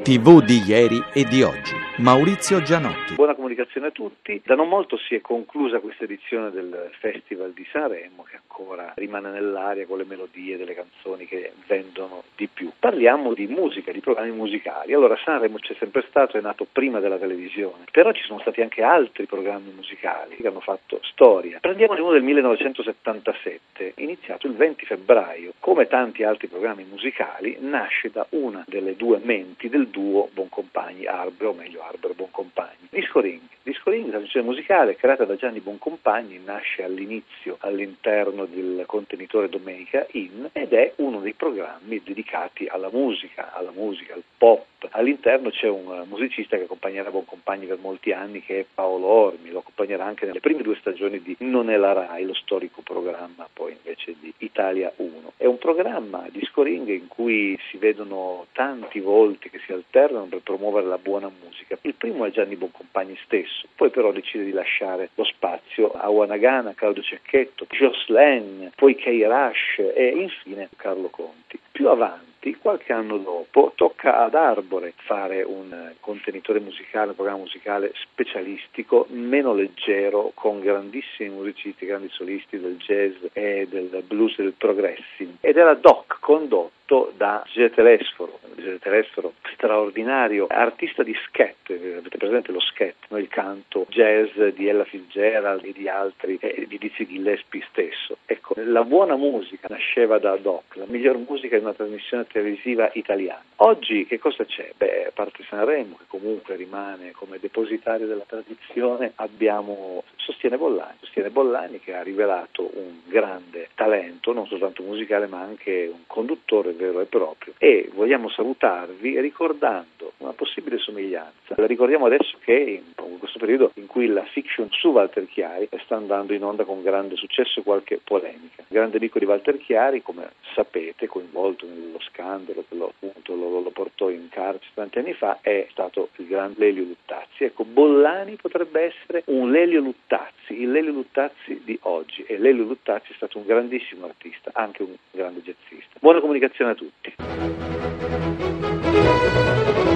TV 0.03 0.43
di 0.43 0.62
ieri 0.67 1.01
e 1.13 1.24
di 1.24 1.43
oggi. 1.43 1.74
Maurizio 2.00 2.62
Gianotti. 2.62 3.15
Buona 3.15 3.36
comunicazione 3.36 3.88
a 3.88 3.91
tutti. 3.91 4.41
Da 4.43 4.55
non 4.55 4.67
molto 4.67 4.97
si 4.97 5.15
è 5.15 5.21
conclusa 5.21 5.79
questa 5.79 6.03
edizione 6.03 6.51
del 6.51 6.89
Festival 7.00 7.53
di 7.53 7.65
Sanremo 7.71 8.24
che 8.24 8.36
ancora 8.36 8.91
rimane 8.97 9.29
nell'aria 9.31 9.86
con 9.86 10.00
le 10.00 10.03
melodie 10.03 10.57
delle 10.57 10.75
canzoni 10.75 11.25
che 11.25 11.53
vendono 11.67 12.24
di 12.36 12.50
più. 12.51 12.66
Parliamo 12.88 13.34
di 13.34 13.48
musica, 13.48 13.91
di 13.91 14.00
programmi 14.00 14.32
musicali. 14.32 14.94
Allora 14.94 15.17
Sanremo 15.22 15.58
c'è 15.58 15.75
sempre 15.77 16.06
stato, 16.08 16.38
è 16.38 16.41
nato 16.41 16.65
prima 16.72 17.01
della 17.01 17.17
televisione, 17.17 17.84
però 17.91 18.13
ci 18.13 18.24
sono 18.24 18.39
stati 18.39 18.62
anche 18.62 18.82
altri 18.82 19.25
programmi 19.25 19.74
musicali 19.75 20.38
che 20.38 20.48
hanno 20.48 20.62
fatto 20.62 21.01
storia. 21.01 21.58
Prendiamone 21.60 22.00
uno 22.00 22.13
del 22.13 22.24
1977, 22.24 23.91
iniziato 23.98 24.48
il 24.48 24.53
20 24.53 24.86
febbraio. 24.86 25.51
Come 25.60 25.88
tanti 25.88 26.24
altri 26.24 26.48
programmi 26.48 26.86
musicali, 26.89 27.58
nasce 27.60 28.10
da 28.10 28.25
una 28.29 28.63
delle 28.65 28.96
due 28.96 29.20
menti 29.22 29.67
del 29.67 29.88
duo 29.88 30.29
Boncompagni, 30.32 31.08
Arbre 31.08 31.48
o 31.48 31.53
meglio 31.53 31.79
Barbaro 31.79 32.13
Boncompagni. 32.13 32.88
Disco 32.89 33.20
Ring. 33.20 33.41
Disco 33.63 33.89
Ring, 33.89 34.10
trasmissione 34.10 34.46
musicale 34.46 34.96
creata 34.96 35.25
da 35.25 35.36
Gianni 35.36 35.60
Boncompagni, 35.60 36.39
nasce 36.41 36.84
all'inizio 36.84 37.58
all'interno 37.60 38.46
del 38.46 38.84
contenitore 38.86 39.50
Domenica 39.50 40.06
In 40.12 40.48
ed 40.53 40.72
è 40.72 40.94
uno 40.98 41.20
dei 41.20 41.34
programmi 41.34 42.01
dedicati 42.01 42.65
alla 42.77 42.89
musica, 42.91 43.53
alla 43.53 43.72
musica, 43.72 44.13
al 44.13 44.24
pop. 44.38 44.65
All'interno 44.91 45.50
c'è 45.50 45.67
un 45.67 46.05
musicista 46.07 46.55
che 46.55 46.63
accompagnerà 46.63 47.10
Boncompagni 47.10 47.65
per 47.65 47.79
molti 47.79 48.12
anni 48.12 48.41
che 48.41 48.60
è 48.62 48.65
Paolo 48.74 49.07
Ormi, 49.07 49.50
lo 49.50 49.60
accompagnerà 49.60 50.05
anche 50.05 50.25
nelle 50.25 50.39
prime 50.39 50.62
due 50.62 50.77
stagioni 50.79 51.22
di 51.22 51.36
Non 51.39 51.69
è 51.69 51.77
la 51.77 51.93
Rai, 51.93 52.25
lo 52.25 52.34
storico 52.34 52.81
programma 52.81 53.48
poi 53.51 53.74
invece 53.74 54.15
di 54.19 54.34
Italia 54.38 54.91
1. 54.96 55.34
È 55.36 55.46
un 55.46 55.57
programma 55.57 56.25
Disco 56.31 56.63
Ring 56.63 56.88
in 56.88 57.07
cui 57.07 57.60
si 57.69 57.77
vedono 57.77 58.46
tanti 58.53 59.00
volti 59.00 59.50
che 59.50 59.60
si 59.65 59.74
alternano 59.74 60.25
per 60.25 60.41
promuovere 60.41 60.88
la 60.88 60.98
buona 60.98 61.29
musica 61.43 61.77
il 61.88 61.96
primo 61.96 62.25
è 62.25 62.31
Gianni 62.31 62.55
Boncompagni 62.55 63.17
stesso, 63.24 63.67
poi 63.75 63.89
però 63.89 64.12
decide 64.12 64.43
di 64.43 64.51
lasciare 64.51 65.10
lo 65.15 65.24
spazio 65.24 65.91
a 65.91 66.10
Wanagana, 66.10 66.74
Claudio 66.74 67.01
Cecchetto, 67.01 67.65
Jocelyn, 67.69 68.72
poi 68.75 68.96
Kay 68.96 69.24
Rush 69.24 69.79
e 69.96 70.07
infine 70.10 70.69
Carlo 70.75 71.07
Conti. 71.07 71.57
Più 71.72 71.88
avanti, 71.88 72.26
qualche 72.62 72.94
anno 72.94 73.17
dopo, 73.17 73.74
tocca 73.75 74.24
ad 74.24 74.36
Arbore 74.36 74.94
fare 74.96 75.41
un 75.44 75.94
contenitore 76.00 76.60
musicale, 76.60 77.10
un 77.10 77.15
programma 77.15 77.39
musicale 77.39 77.94
specialistico, 77.96 79.08
meno 79.10 79.53
leggero, 79.53 80.32
con 80.34 80.60
grandissimi 80.60 81.29
musicisti, 81.29 81.86
grandi 81.86 82.10
solisti 82.10 82.60
del 82.60 82.77
jazz 82.77 83.15
e 83.34 83.67
del 83.70 84.03
blues 84.06 84.39
e 84.39 84.44
del 84.44 84.53
progressing. 84.53 85.38
Ed 85.41 85.58
era 85.58 85.74
Doc 85.74 86.17
condotto 86.20 86.76
da 87.15 87.44
G. 87.51 87.70
Telesforo, 87.72 88.39
G. 88.56 88.79
Telesforo 88.79 89.34
straordinario 89.53 90.48
artista 90.48 91.03
di 91.03 91.13
scat, 91.25 91.70
avete 91.70 92.17
presente 92.17 92.51
lo 92.51 92.62
scat, 92.62 92.96
no? 93.10 93.17
il 93.17 93.27
canto 93.27 93.86
jazz 93.89 94.39
di 94.56 94.67
Ella 94.67 94.86
Fitzgerald 94.86 95.65
e 95.65 95.74
di 95.74 95.89
altri, 95.89 96.38
e 96.39 96.65
di 96.67 96.77
Dizzy 96.77 97.06
Gillespie 97.06 97.65
stesso. 97.70 98.17
Ecco, 98.25 98.53
la 98.58 98.84
buona 98.84 99.15
musica 99.15 99.67
nasceva 99.70 100.17
da 100.20 100.38
Doc, 100.38 100.75
la 100.75 100.86
miglior 100.88 101.17
musica 101.17 101.58
di 101.58 101.63
una 101.63 101.74
trasmissione 101.74 102.25
televisiva 102.27 102.89
italiana. 102.94 103.44
Oggi 103.58 104.06
che 104.06 104.20
cosa 104.20 104.46
c'è? 104.46 104.72
Beh, 104.77 105.08
a 105.08 105.12
parte 105.12 105.44
Sanremo, 105.50 105.98
che 105.98 106.06
comunque 106.08 106.56
rimane 106.56 107.12
come 107.12 107.39
depositario 107.39 108.08
della 108.08 108.25
tradizione, 108.25 109.12
abbiamo 109.15 110.03
Sostiene 110.15 110.58
Bollani, 110.58 110.98
Sostiene 111.00 111.29
Bollani 111.29 111.79
che 111.79 111.96
ha 111.96 112.03
rivelato 112.03 112.70
un 112.74 113.00
grande 113.06 113.70
talento, 113.75 114.34
non 114.34 114.48
soltanto 114.48 114.84
musicale 114.84 115.27
ma 115.27 115.39
anche 115.41 115.89
un 115.91 116.01
conduttore 116.06 116.75
vero 116.77 117.01
e 117.01 117.05
proprio. 117.05 117.53
E 117.57 117.89
vogliamo 117.93 118.29
salutarvi 118.29 119.19
ricordando 119.19 120.13
una 120.17 120.31
possibile 120.31 120.77
somiglianza. 120.77 121.55
La 121.55 121.65
ricordiamo 121.65 122.05
adesso 122.05 122.38
che 122.43 122.81
in 122.98 123.19
questo 123.19 123.39
periodo 123.39 123.72
in 123.75 123.88
cui 123.88 124.07
la 124.07 124.24
fiction 124.24 124.67
su 124.72 124.89
Walter 124.89 125.27
Chiari 125.27 125.67
sta 125.84 125.96
andando 125.96 126.34
in 126.34 126.43
onda 126.43 126.63
con 126.63 126.81
grande 126.81 127.15
successo 127.15 127.60
e 127.60 127.63
qualche 127.63 128.00
polemica. 128.03 128.62
Il 128.62 128.67
grande 128.69 128.98
amico 128.98 129.19
di 129.19 129.25
Walter 129.25 129.57
Chiari, 129.57 130.01
come 130.01 130.29
sapete, 130.53 131.07
coinvolto 131.07 131.65
nello 131.65 132.00
scandalo 132.00 132.63
che 132.67 132.75
lo, 132.75 132.93
appunto, 132.96 133.36
lo, 133.36 133.60
lo 133.60 133.72
portò 133.72 134.10
in 134.10 134.29
carcere 134.29 134.72
tanti 134.74 135.00
anni 135.00 135.13
fa, 135.13 135.39
è 135.41 135.67
stato 135.72 136.10
il 136.17 136.27
grande 136.27 136.55
Lelio 136.57 136.84
Luttazzi. 136.84 137.43
Ecco, 137.43 137.63
Bollani 137.63 138.36
potrebbe 138.36 138.81
essere 138.81 139.24
un 139.27 139.51
Lelio 139.51 139.81
Luttazzi, 139.81 140.62
il 140.62 140.72
Lelio 140.72 140.91
Luttazzi 140.91 141.62
di 141.63 141.77
oggi. 141.84 142.24
E 142.24 142.38
Lelio 142.38 142.63
Luttazzi 142.63 143.12
è 143.12 143.15
stato 143.15 143.38
un 143.38 143.46
grandissimo 143.46 144.05
artista, 144.05 144.51
anche 144.53 144.84
un 144.84 144.96
grande 145.12 145.41
jazzista. 145.41 145.98
Buona 146.00 146.19
comunicazione 146.19 146.66
a 146.71 146.75
tutti. 146.75 147.15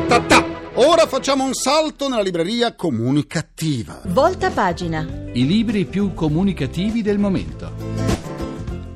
Ta-ta! 0.07 0.45
Ora 0.75 1.05
facciamo 1.05 1.43
un 1.43 1.53
salto 1.53 2.07
nella 2.07 2.21
libreria 2.21 2.75
comunicativa. 2.75 4.01
Volta 4.05 4.49
pagina. 4.49 5.05
I 5.33 5.45
libri 5.45 5.85
più 5.85 6.13
comunicativi 6.13 7.01
del 7.01 7.17
momento. 7.17 8.10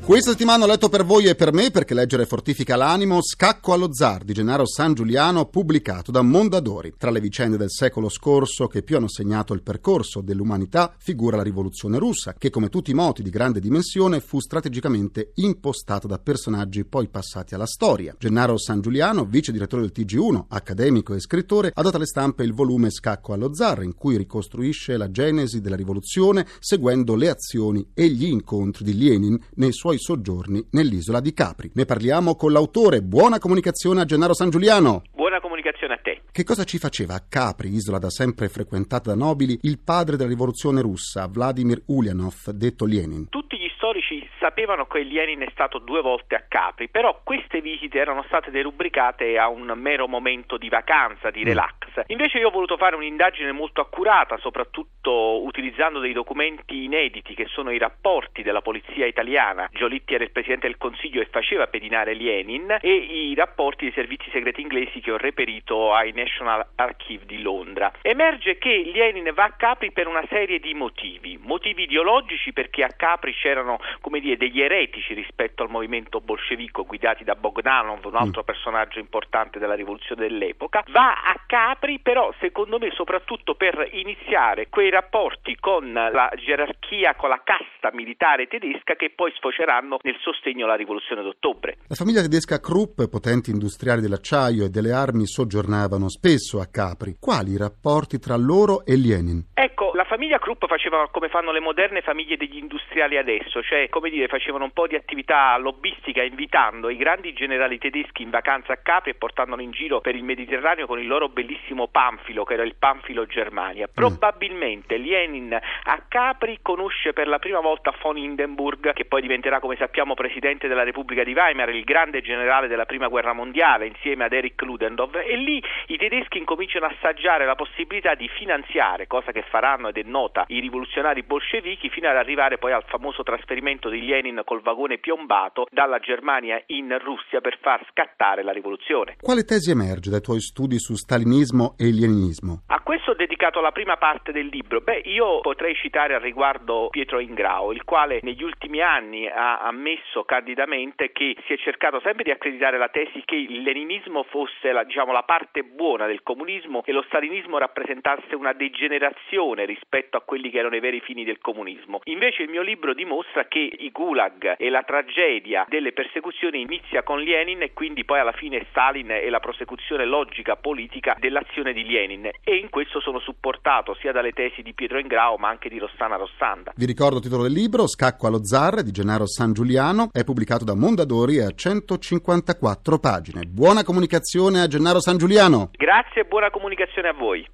Questa 0.06 0.30
settimana 0.30 0.66
ho 0.66 0.68
letto 0.68 0.88
per 0.88 1.04
voi 1.04 1.26
e 1.26 1.34
per 1.34 1.52
me, 1.52 1.72
perché 1.72 1.96
leggere 1.96 2.28
fortifica 2.28 2.76
l'animo, 2.76 3.24
Scacco 3.24 3.74
allo 3.74 3.92
zar 3.92 4.24
di 4.24 4.34
Gennaro 4.34 4.68
San 4.68 4.94
Giuliano, 4.94 5.48
pubblicato 5.48 6.12
da 6.12 6.22
Mondadori. 6.22 6.94
Tra 6.96 7.10
le 7.10 7.20
vicende 7.20 7.58
del 7.58 7.72
secolo 7.72 8.08
scorso 8.08 8.68
che 8.68 8.84
più 8.84 8.98
hanno 8.98 9.08
segnato 9.08 9.56
il 9.56 9.64
percorso 9.64 10.22
dell'umanità 10.22 10.94
figura 11.00 11.38
la 11.38 11.42
rivoluzione 11.42 11.98
russa, 11.98 12.36
che 12.38 12.52
come 12.52 12.70
tutti 12.70 12.92
i 12.92 12.94
moti 12.94 13.24
di 13.24 13.32
grande 13.32 13.60
dimensione 13.60 14.20
fu 14.20 14.40
strategicamente 14.40 15.32
impostata 15.36 16.08
da 16.08 16.20
personaggi 16.20 16.86
poi 16.86 17.08
passati 17.08 17.56
alla 17.56 17.66
storia. 17.66 18.16
Gennaro 18.20 18.60
San 18.60 18.82
Giuliano, 18.82 19.26
vice 19.26 19.52
direttore 19.52 19.82
del 19.82 19.92
TG1, 19.92 20.46
accademico 20.50 21.16
e 21.16 21.20
scrittore, 21.20 21.72
ha 21.74 21.82
dato 21.82 21.96
alle 21.96 22.06
stampe 22.06 22.44
il 22.44 22.54
volume 22.54 22.92
Scacco 22.92 23.34
allo 23.34 23.56
zar, 23.56 23.82
in 23.82 23.96
cui 23.96 24.18
ricostruisce 24.18 24.98
la 24.98 25.10
genesi 25.10 25.62
della 25.62 25.76
rivoluzione 25.76 26.46
seguendo 26.60 27.16
le 27.16 27.30
azioni 27.30 27.88
e 27.96 28.08
gli 28.08 28.26
incontri 28.26 28.84
di 28.84 28.96
Lenin 28.96 29.40
nei 29.56 29.74
suoi 29.74 29.94
suoi 29.96 30.00
soggiorni 30.00 30.68
nell'isola 30.72 31.20
di 31.20 31.34
Capri. 31.34 31.72
Ne 31.74 31.86
parliamo 31.86 32.36
con 32.36 32.52
l'autore. 32.52 33.02
Buona 33.02 33.40
comunicazione 33.40 34.02
a 34.02 34.06
Gennaro 34.06 34.34
San 34.34 34.50
Giuliano. 34.50 35.04
Buona 35.14 35.40
comunicazione 35.40 35.94
a 35.94 35.98
te. 35.98 36.22
Che 36.32 36.44
cosa 36.44 36.64
ci 36.64 36.78
faceva 36.78 37.16
a 37.16 37.24
Capri, 37.28 37.70
isola 37.70 37.98
da 37.98 38.10
sempre 38.10 38.50
frequentata 38.50 39.12
da 39.12 39.16
nobili, 39.16 39.58
il 39.64 39.80
padre 39.80 40.18
della 40.18 40.30
rivoluzione 40.30 40.82
russa, 40.82 41.28
Vladimir 41.28 41.84
Ulyanov, 41.88 42.50
detto 42.52 42.86
Lenin? 42.86 43.30
Tutti 43.30 43.58
gli 43.58 43.70
storici 43.76 44.28
sapevano 44.40 44.86
che 44.86 45.04
Lenin 45.04 45.42
è 45.42 45.50
stato 45.52 45.80
due 45.80 46.02
volte 46.02 46.36
a 46.36 46.44
Capri, 46.48 46.90
però 46.90 47.22
queste 47.24 47.62
visite 47.62 48.00
erano 48.00 48.24
state 48.28 48.52
derubricate 48.52 49.38
a 49.38 49.48
un 49.48 49.72
mero 49.76 50.08
momento 50.08 50.58
di 50.58 50.70
vacanza, 50.70 51.30
di 51.32 51.44
mm. 51.44 51.48
Relax. 51.96 52.04
Invece 52.08 52.40
io 52.40 52.48
ho 52.48 52.52
voluto 52.52 52.78
fare 52.78 52.96
un'indagine 52.96 53.52
molto 53.52 53.82
accurata, 53.82 54.38
soprattutto 54.38 55.44
utilizzando 55.44 56.00
dei 56.00 56.14
documenti 56.14 56.84
inediti 56.84 57.34
che 57.34 57.46
sono 57.46 57.72
i 57.72 57.78
rapporti 57.78 58.44
della 58.44 58.62
polizia 58.62 59.06
italiana. 59.06 59.70
Giolitti 59.72 60.14
era 60.14 60.24
il 60.24 60.32
presidente 60.32 60.68
del 60.68 60.78
Consiglio 60.78 61.22
e 61.22 61.28
faceva 61.28 61.68
pedinare 61.68 62.14
Lenin 62.14 62.78
e 62.82 62.94
i 62.94 63.34
rapporti 63.36 63.86
dei 63.86 63.94
servizi 63.94 64.30
segreti 64.32 64.62
inglesi 64.62 65.00
che 65.00 65.12
ho 65.12 65.18
reperito 65.18 65.94
ai 65.94 66.12
National 66.12 66.66
Archive 66.76 67.26
di 67.26 67.42
Londra. 67.42 67.92
Emerge 68.02 68.58
che 68.58 68.92
Lenin 68.94 69.32
va 69.34 69.46
a 69.46 69.52
Capri 69.52 69.92
per 69.92 70.08
una 70.08 70.24
serie 70.30 70.60
di 70.60 70.74
motivi, 70.74 71.40
motivi 71.42 71.84
ideologici 71.84 72.54
perché 72.54 72.84
a 72.84 72.90
Capri 72.90 73.34
c'erano, 73.34 73.80
come 74.02 74.20
dire, 74.20 74.38
degli 74.38 74.62
eretici 74.62 75.14
rispetto 75.14 75.64
al 75.64 75.70
movimento 75.70 76.20
bolscevico 76.20 76.84
guidati 76.84 77.24
da 77.24 77.36
Bogdanov, 77.36 78.04
un 78.06 78.16
altro 78.16 78.42
mm. 78.42 78.46
personaggio 78.46 79.00
importante 79.00 79.60
della 79.60 79.76
rivoluzione 79.76 80.28
dell'epoca, 80.28 80.84
va 80.90 81.22
a 81.24 81.40
Capri 81.46 81.85
però 82.02 82.34
secondo 82.40 82.78
me 82.78 82.92
soprattutto 82.92 83.56
per 83.56 83.90
iniziare 83.94 84.68
quei 84.70 84.90
rapporti 84.90 85.56
con 85.60 85.92
la 85.94 86.30
gerarchia, 86.36 87.16
con 87.16 87.30
la 87.30 87.42
casta 87.44 87.96
militare 87.96 88.48
tedesca 88.48 88.96
che 88.96 89.12
poi 89.16 89.32
sfoceranno 89.36 90.00
nel 90.02 90.18
sostegno 90.20 90.66
alla 90.66 90.76
rivoluzione 90.76 91.22
d'ottobre. 91.22 91.78
La 91.88 91.96
famiglia 91.96 92.22
tedesca 92.22 92.60
Krupp, 92.60 93.02
potenti 93.10 93.52
industriali 93.52 94.02
dell'acciaio 94.02 94.66
e 94.66 94.70
delle 94.70 94.92
armi, 94.92 95.26
soggiornavano 95.26 96.10
spesso 96.10 96.60
a 96.60 96.66
Capri. 96.66 97.16
Quali 97.20 97.52
i 97.52 97.58
rapporti 97.58 98.20
tra 98.20 98.36
loro 98.36 98.84
e 98.86 98.98
Lenin? 98.98 99.44
Ecco, 99.54 99.92
la 99.94 100.04
famiglia 100.04 100.26
famiglia 100.26 100.40
Krupp 100.40 100.66
faceva 100.66 101.08
come 101.12 101.28
fanno 101.28 101.52
le 101.52 101.60
moderne 101.60 102.02
famiglie 102.02 102.38
degli 102.38 102.58
industriali 102.58 103.18
adesso, 103.18 103.62
cioè 103.62 103.90
come 103.90 104.10
dire 104.10 104.28
facevano 104.28 104.64
un 104.64 104.72
po' 104.72 104.88
di 104.88 104.96
attività 104.96 105.58
lobbistica 105.58 106.24
invitando 106.24 106.90
i 106.90 106.96
grandi 106.96 107.34
generali 107.34 107.78
tedeschi 107.78 108.24
in 108.24 108.30
vacanza 108.30 108.74
a 108.74 108.78
Capri 108.78 109.12
e 109.12 109.16
portandoli 109.16 109.66
in 109.66 109.72
giro 109.72 110.00
per 110.00 110.16
il 110.16 110.24
Mediterraneo 110.24 110.88
con 110.88 111.00
il 111.00 111.08
loro 111.08 111.28
bellissimo 111.28 111.75
panfilo 111.88 112.44
che 112.44 112.54
era 112.54 112.64
il 112.64 112.76
panfilo 112.78 113.26
Germania. 113.26 113.88
Probabilmente 113.94 114.98
Lenin 114.98 115.54
a 115.54 116.02
Capri 116.08 116.60
conosce 116.62 117.14
per 117.14 117.28
la 117.28 117.40
prima 117.40 117.60
volta 117.60 117.94
von 118.02 118.18
Hindenburg 118.18 118.94
che 118.94 119.06
poi 119.06 119.22
diventerà 119.22 119.60
come 119.60 119.76
sappiamo 119.78 120.14
presidente 120.14 120.68
della 120.68 120.84
Repubblica 120.84 121.24
di 121.24 121.34
Weimar, 121.34 121.70
il 121.70 121.84
grande 121.84 122.22
generale 122.22 122.68
della 122.68 122.86
prima 122.86 123.08
guerra 123.08 123.34
mondiale 123.34 123.88
insieme 123.88 124.24
ad 124.24 124.34
Erich 124.34 124.62
Ludendorff 124.62 125.16
e 125.16 125.36
lì 125.36 125.62
i 125.88 125.98
tedeschi 125.98 126.38
incominciano 126.38 126.86
a 126.86 126.94
assaggiare 126.96 127.46
la 127.46 127.56
possibilità 127.56 128.16
di 128.16 128.28
finanziare, 128.30 129.08
cosa 129.08 129.32
che 129.32 129.44
faranno 129.50 129.90
ed 129.90 129.98
è 129.98 130.04
nota, 130.04 130.46
i 130.48 130.60
rivoluzionari 130.60 131.24
bolscevichi 131.24 131.90
fino 131.90 132.10
ad 132.10 132.16
arrivare 132.16 132.58
poi 132.58 132.72
al 132.72 132.84
famoso 132.88 133.24
trasferimento 133.24 133.90
di 133.90 134.06
Lenin 134.06 134.42
col 134.46 134.62
vagone 134.62 134.98
piombato 134.98 135.68
dalla 135.72 136.00
Germania 136.00 136.62
in 136.68 136.98
Russia 137.00 137.42
per 137.42 137.58
far 137.62 137.86
scattare 137.92 138.44
la 138.44 138.52
rivoluzione. 138.52 139.16
Quale 139.22 139.44
tesi 139.44 139.72
emerge 139.72 140.10
dai 140.10 140.22
tuoi 140.22 140.40
studi 140.40 140.80
su 140.80 140.96
stalinismo 140.96 141.65
e 141.78 141.92
leninismo? 141.92 142.62
A 142.68 142.82
questo 142.82 143.12
ho 143.12 143.16
dedicato 143.16 143.62
la 143.62 143.72
prima 143.72 143.98
parte 143.98 144.32
del 144.32 144.48
libro. 144.48 144.82
Beh, 144.82 145.02
io 145.06 145.42
potrei 145.42 145.74
citare 145.76 146.14
al 146.14 146.22
riguardo 146.22 146.90
Pietro 146.92 147.20
Ingrao, 147.20 147.72
il 147.72 147.84
quale 147.84 148.20
negli 148.22 148.44
ultimi 148.44 148.82
anni 148.82 149.28
ha 149.28 149.60
ammesso 149.60 150.24
candidamente 150.24 151.12
che 151.12 151.36
si 151.46 151.54
è 151.54 151.58
cercato 151.58 152.00
sempre 152.02 152.24
di 152.24 152.32
accreditare 152.32 152.78
la 152.78 152.90
tesi 152.90 153.24
che 153.26 153.36
il 153.36 153.64
leninismo 153.64 154.24
fosse 154.24 154.72
la, 154.72 154.84
diciamo, 154.84 155.12
la 155.12 155.24
parte 155.24 155.64
buona 155.64 156.06
del 156.06 156.22
comunismo 156.24 156.84
e 156.86 156.92
lo 156.92 157.04
stalinismo 157.08 157.58
rappresentasse 157.58 158.36
una 158.36 158.54
degenerazione 158.54 159.66
rispetto 159.66 160.18
a 160.18 160.22
quelli 160.22 160.50
che 160.50 160.60
erano 160.60 160.76
i 160.76 160.80
veri 160.80 161.00
fini 161.00 161.24
del 161.24 161.40
comunismo. 161.40 162.02
Invece 162.06 162.44
il 162.44 162.50
mio 162.50 162.62
libro 162.62 162.94
dimostra 162.94 163.46
che 163.48 163.60
i 163.60 163.92
gulag 163.92 164.56
e 164.58 164.70
la 164.70 164.84
tragedia 164.84 165.66
delle 165.68 165.92
persecuzioni 165.92 166.62
inizia 166.62 167.04
con 167.04 167.20
Lenin 167.20 167.62
e 167.62 167.74
quindi 167.74 168.06
poi 168.06 168.20
alla 168.20 168.32
fine 168.32 168.66
Stalin 168.70 169.08
è 169.08 169.30
la 169.30 169.40
prosecuzione 169.40 170.06
logica 170.06 170.56
politica 170.56 171.16
dell'azione 171.46 171.74
di 171.74 171.86
Lenin 171.86 172.30
e 172.44 172.58
in 172.58 172.70
questo 172.70 173.00
sono 173.00 173.20
supportato 173.20 173.96
sia 174.00 174.12
dalle 174.12 174.32
tesi 174.32 174.62
di 174.62 174.74
Pietro 174.74 175.00
Ingrao 175.00 175.38
ma 175.38 175.50
anche 175.50 175.70
di 175.70 175.78
Rossana 175.78 176.16
Rossanda. 176.16 176.74
Vi 176.76 176.86
ricordo 176.86 177.18
il 177.18 177.22
titolo 177.22 177.44
del 177.44 177.52
libro 177.52 177.88
Scacco 177.88 178.28
allo 178.28 178.44
zar 178.44 178.82
di 178.82 178.92
Gennaro 178.92 179.28
San 179.28 179.54
Giuliano, 179.54 180.10
è 180.12 180.24
pubblicato 180.24 180.66
da 180.66 180.76
Mondadori 180.76 181.38
e 181.38 181.44
a 181.44 181.52
154 181.54 183.00
pagine. 183.00 183.46
Buona 183.46 183.84
comunicazione 183.84 184.62
a 184.62 184.68
Gennaro 184.68 185.00
San 185.00 185.18
Giuliano. 185.18 185.70
Grazie 185.72 186.22
e 186.22 186.26
buona 186.26 186.50
comunicazione 186.50 187.10
a 187.10 187.14
voi. 187.14 187.48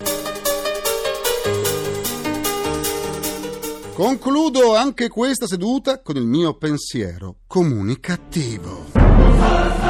Concludo 3.93 4.75
anche 4.75 5.10
questa 5.10 5.45
seduta 5.45 6.01
con 6.01 6.15
il 6.15 6.25
mio 6.25 6.57
pensiero 6.57 7.36
comunicativo. 7.45 9.80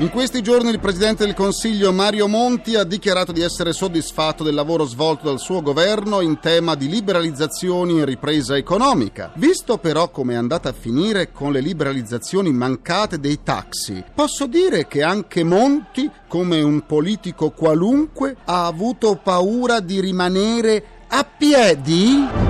In 0.00 0.10
questi 0.10 0.42
giorni 0.42 0.70
il 0.70 0.78
Presidente 0.78 1.24
del 1.24 1.34
Consiglio 1.34 1.92
Mario 1.92 2.28
Monti 2.28 2.76
ha 2.76 2.84
dichiarato 2.84 3.32
di 3.32 3.40
essere 3.40 3.72
soddisfatto 3.72 4.44
del 4.44 4.54
lavoro 4.54 4.84
svolto 4.84 5.24
dal 5.24 5.40
suo 5.40 5.60
governo 5.60 6.20
in 6.20 6.38
tema 6.38 6.76
di 6.76 6.88
liberalizzazioni 6.88 7.98
e 7.98 8.04
ripresa 8.04 8.56
economica. 8.56 9.32
Visto 9.34 9.76
però 9.78 10.08
come 10.10 10.34
è 10.34 10.36
andata 10.36 10.68
a 10.68 10.72
finire 10.72 11.32
con 11.32 11.50
le 11.50 11.58
liberalizzazioni 11.58 12.52
mancate 12.52 13.18
dei 13.18 13.42
taxi, 13.42 14.04
posso 14.14 14.46
dire 14.46 14.86
che 14.86 15.02
anche 15.02 15.42
Monti, 15.42 16.08
come 16.28 16.62
un 16.62 16.86
politico 16.86 17.50
qualunque, 17.50 18.36
ha 18.44 18.66
avuto 18.66 19.18
paura 19.20 19.80
di 19.80 19.98
rimanere 19.98 20.84
a 21.08 21.24
piedi? 21.24 22.47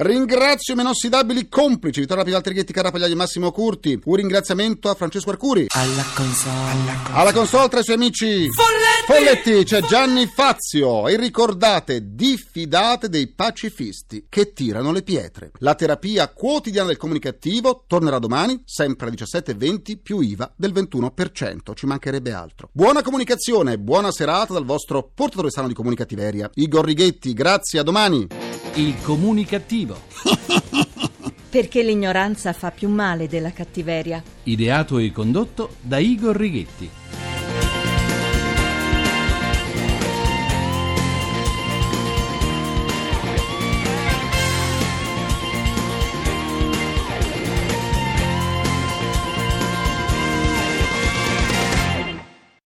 Ringrazio 0.00 0.74
i 0.74 0.76
miei 0.76 0.86
inossidabili 0.86 1.48
complici 1.48 1.98
Vittorio 1.98 2.22
Pilaltrighetti, 2.22 2.72
Carapagliari 2.72 3.12
e 3.12 3.16
Massimo 3.16 3.50
Curti. 3.50 4.00
Un 4.04 4.14
ringraziamento 4.14 4.90
a 4.90 4.94
Francesco 4.94 5.30
Arcuri. 5.30 5.66
Alla 5.70 6.04
console. 6.14 6.96
Alla 7.10 7.32
console 7.32 7.68
tra 7.68 7.80
i 7.80 7.82
suoi 7.82 7.96
amici 7.96 8.48
Folletti! 8.52 8.97
Folletti, 9.08 9.64
c'è 9.64 9.80
Gianni 9.80 10.26
Fazio. 10.26 11.08
E 11.08 11.16
ricordate, 11.16 12.14
diffidate 12.14 13.08
dei 13.08 13.26
pacifisti 13.28 14.26
che 14.28 14.52
tirano 14.52 14.92
le 14.92 15.00
pietre. 15.00 15.50
La 15.60 15.74
terapia 15.74 16.28
quotidiana 16.28 16.88
del 16.88 16.98
comunicativo 16.98 17.84
tornerà 17.86 18.18
domani, 18.18 18.60
sempre 18.66 19.06
alle 19.06 19.16
17.20, 19.16 19.98
più 20.02 20.20
IVA 20.20 20.52
del 20.54 20.74
21%. 20.74 21.74
Ci 21.74 21.86
mancherebbe 21.86 22.34
altro. 22.34 22.68
Buona 22.70 23.00
comunicazione, 23.00 23.78
buona 23.78 24.12
serata 24.12 24.52
dal 24.52 24.66
vostro 24.66 25.10
portatore 25.14 25.48
sano 25.48 25.68
di 25.68 25.74
comunicativeria. 25.74 26.50
Igor 26.56 26.84
Righetti, 26.84 27.32
grazie, 27.32 27.78
a 27.78 27.84
domani. 27.84 28.26
Il 28.74 28.94
comunicativo. 29.00 29.98
Perché 31.48 31.82
l'ignoranza 31.82 32.52
fa 32.52 32.70
più 32.70 32.90
male 32.90 33.26
della 33.26 33.52
cattiveria. 33.52 34.22
Ideato 34.42 34.98
e 34.98 35.10
condotto 35.12 35.76
da 35.80 35.96
Igor 35.96 36.36
Righetti. 36.36 37.07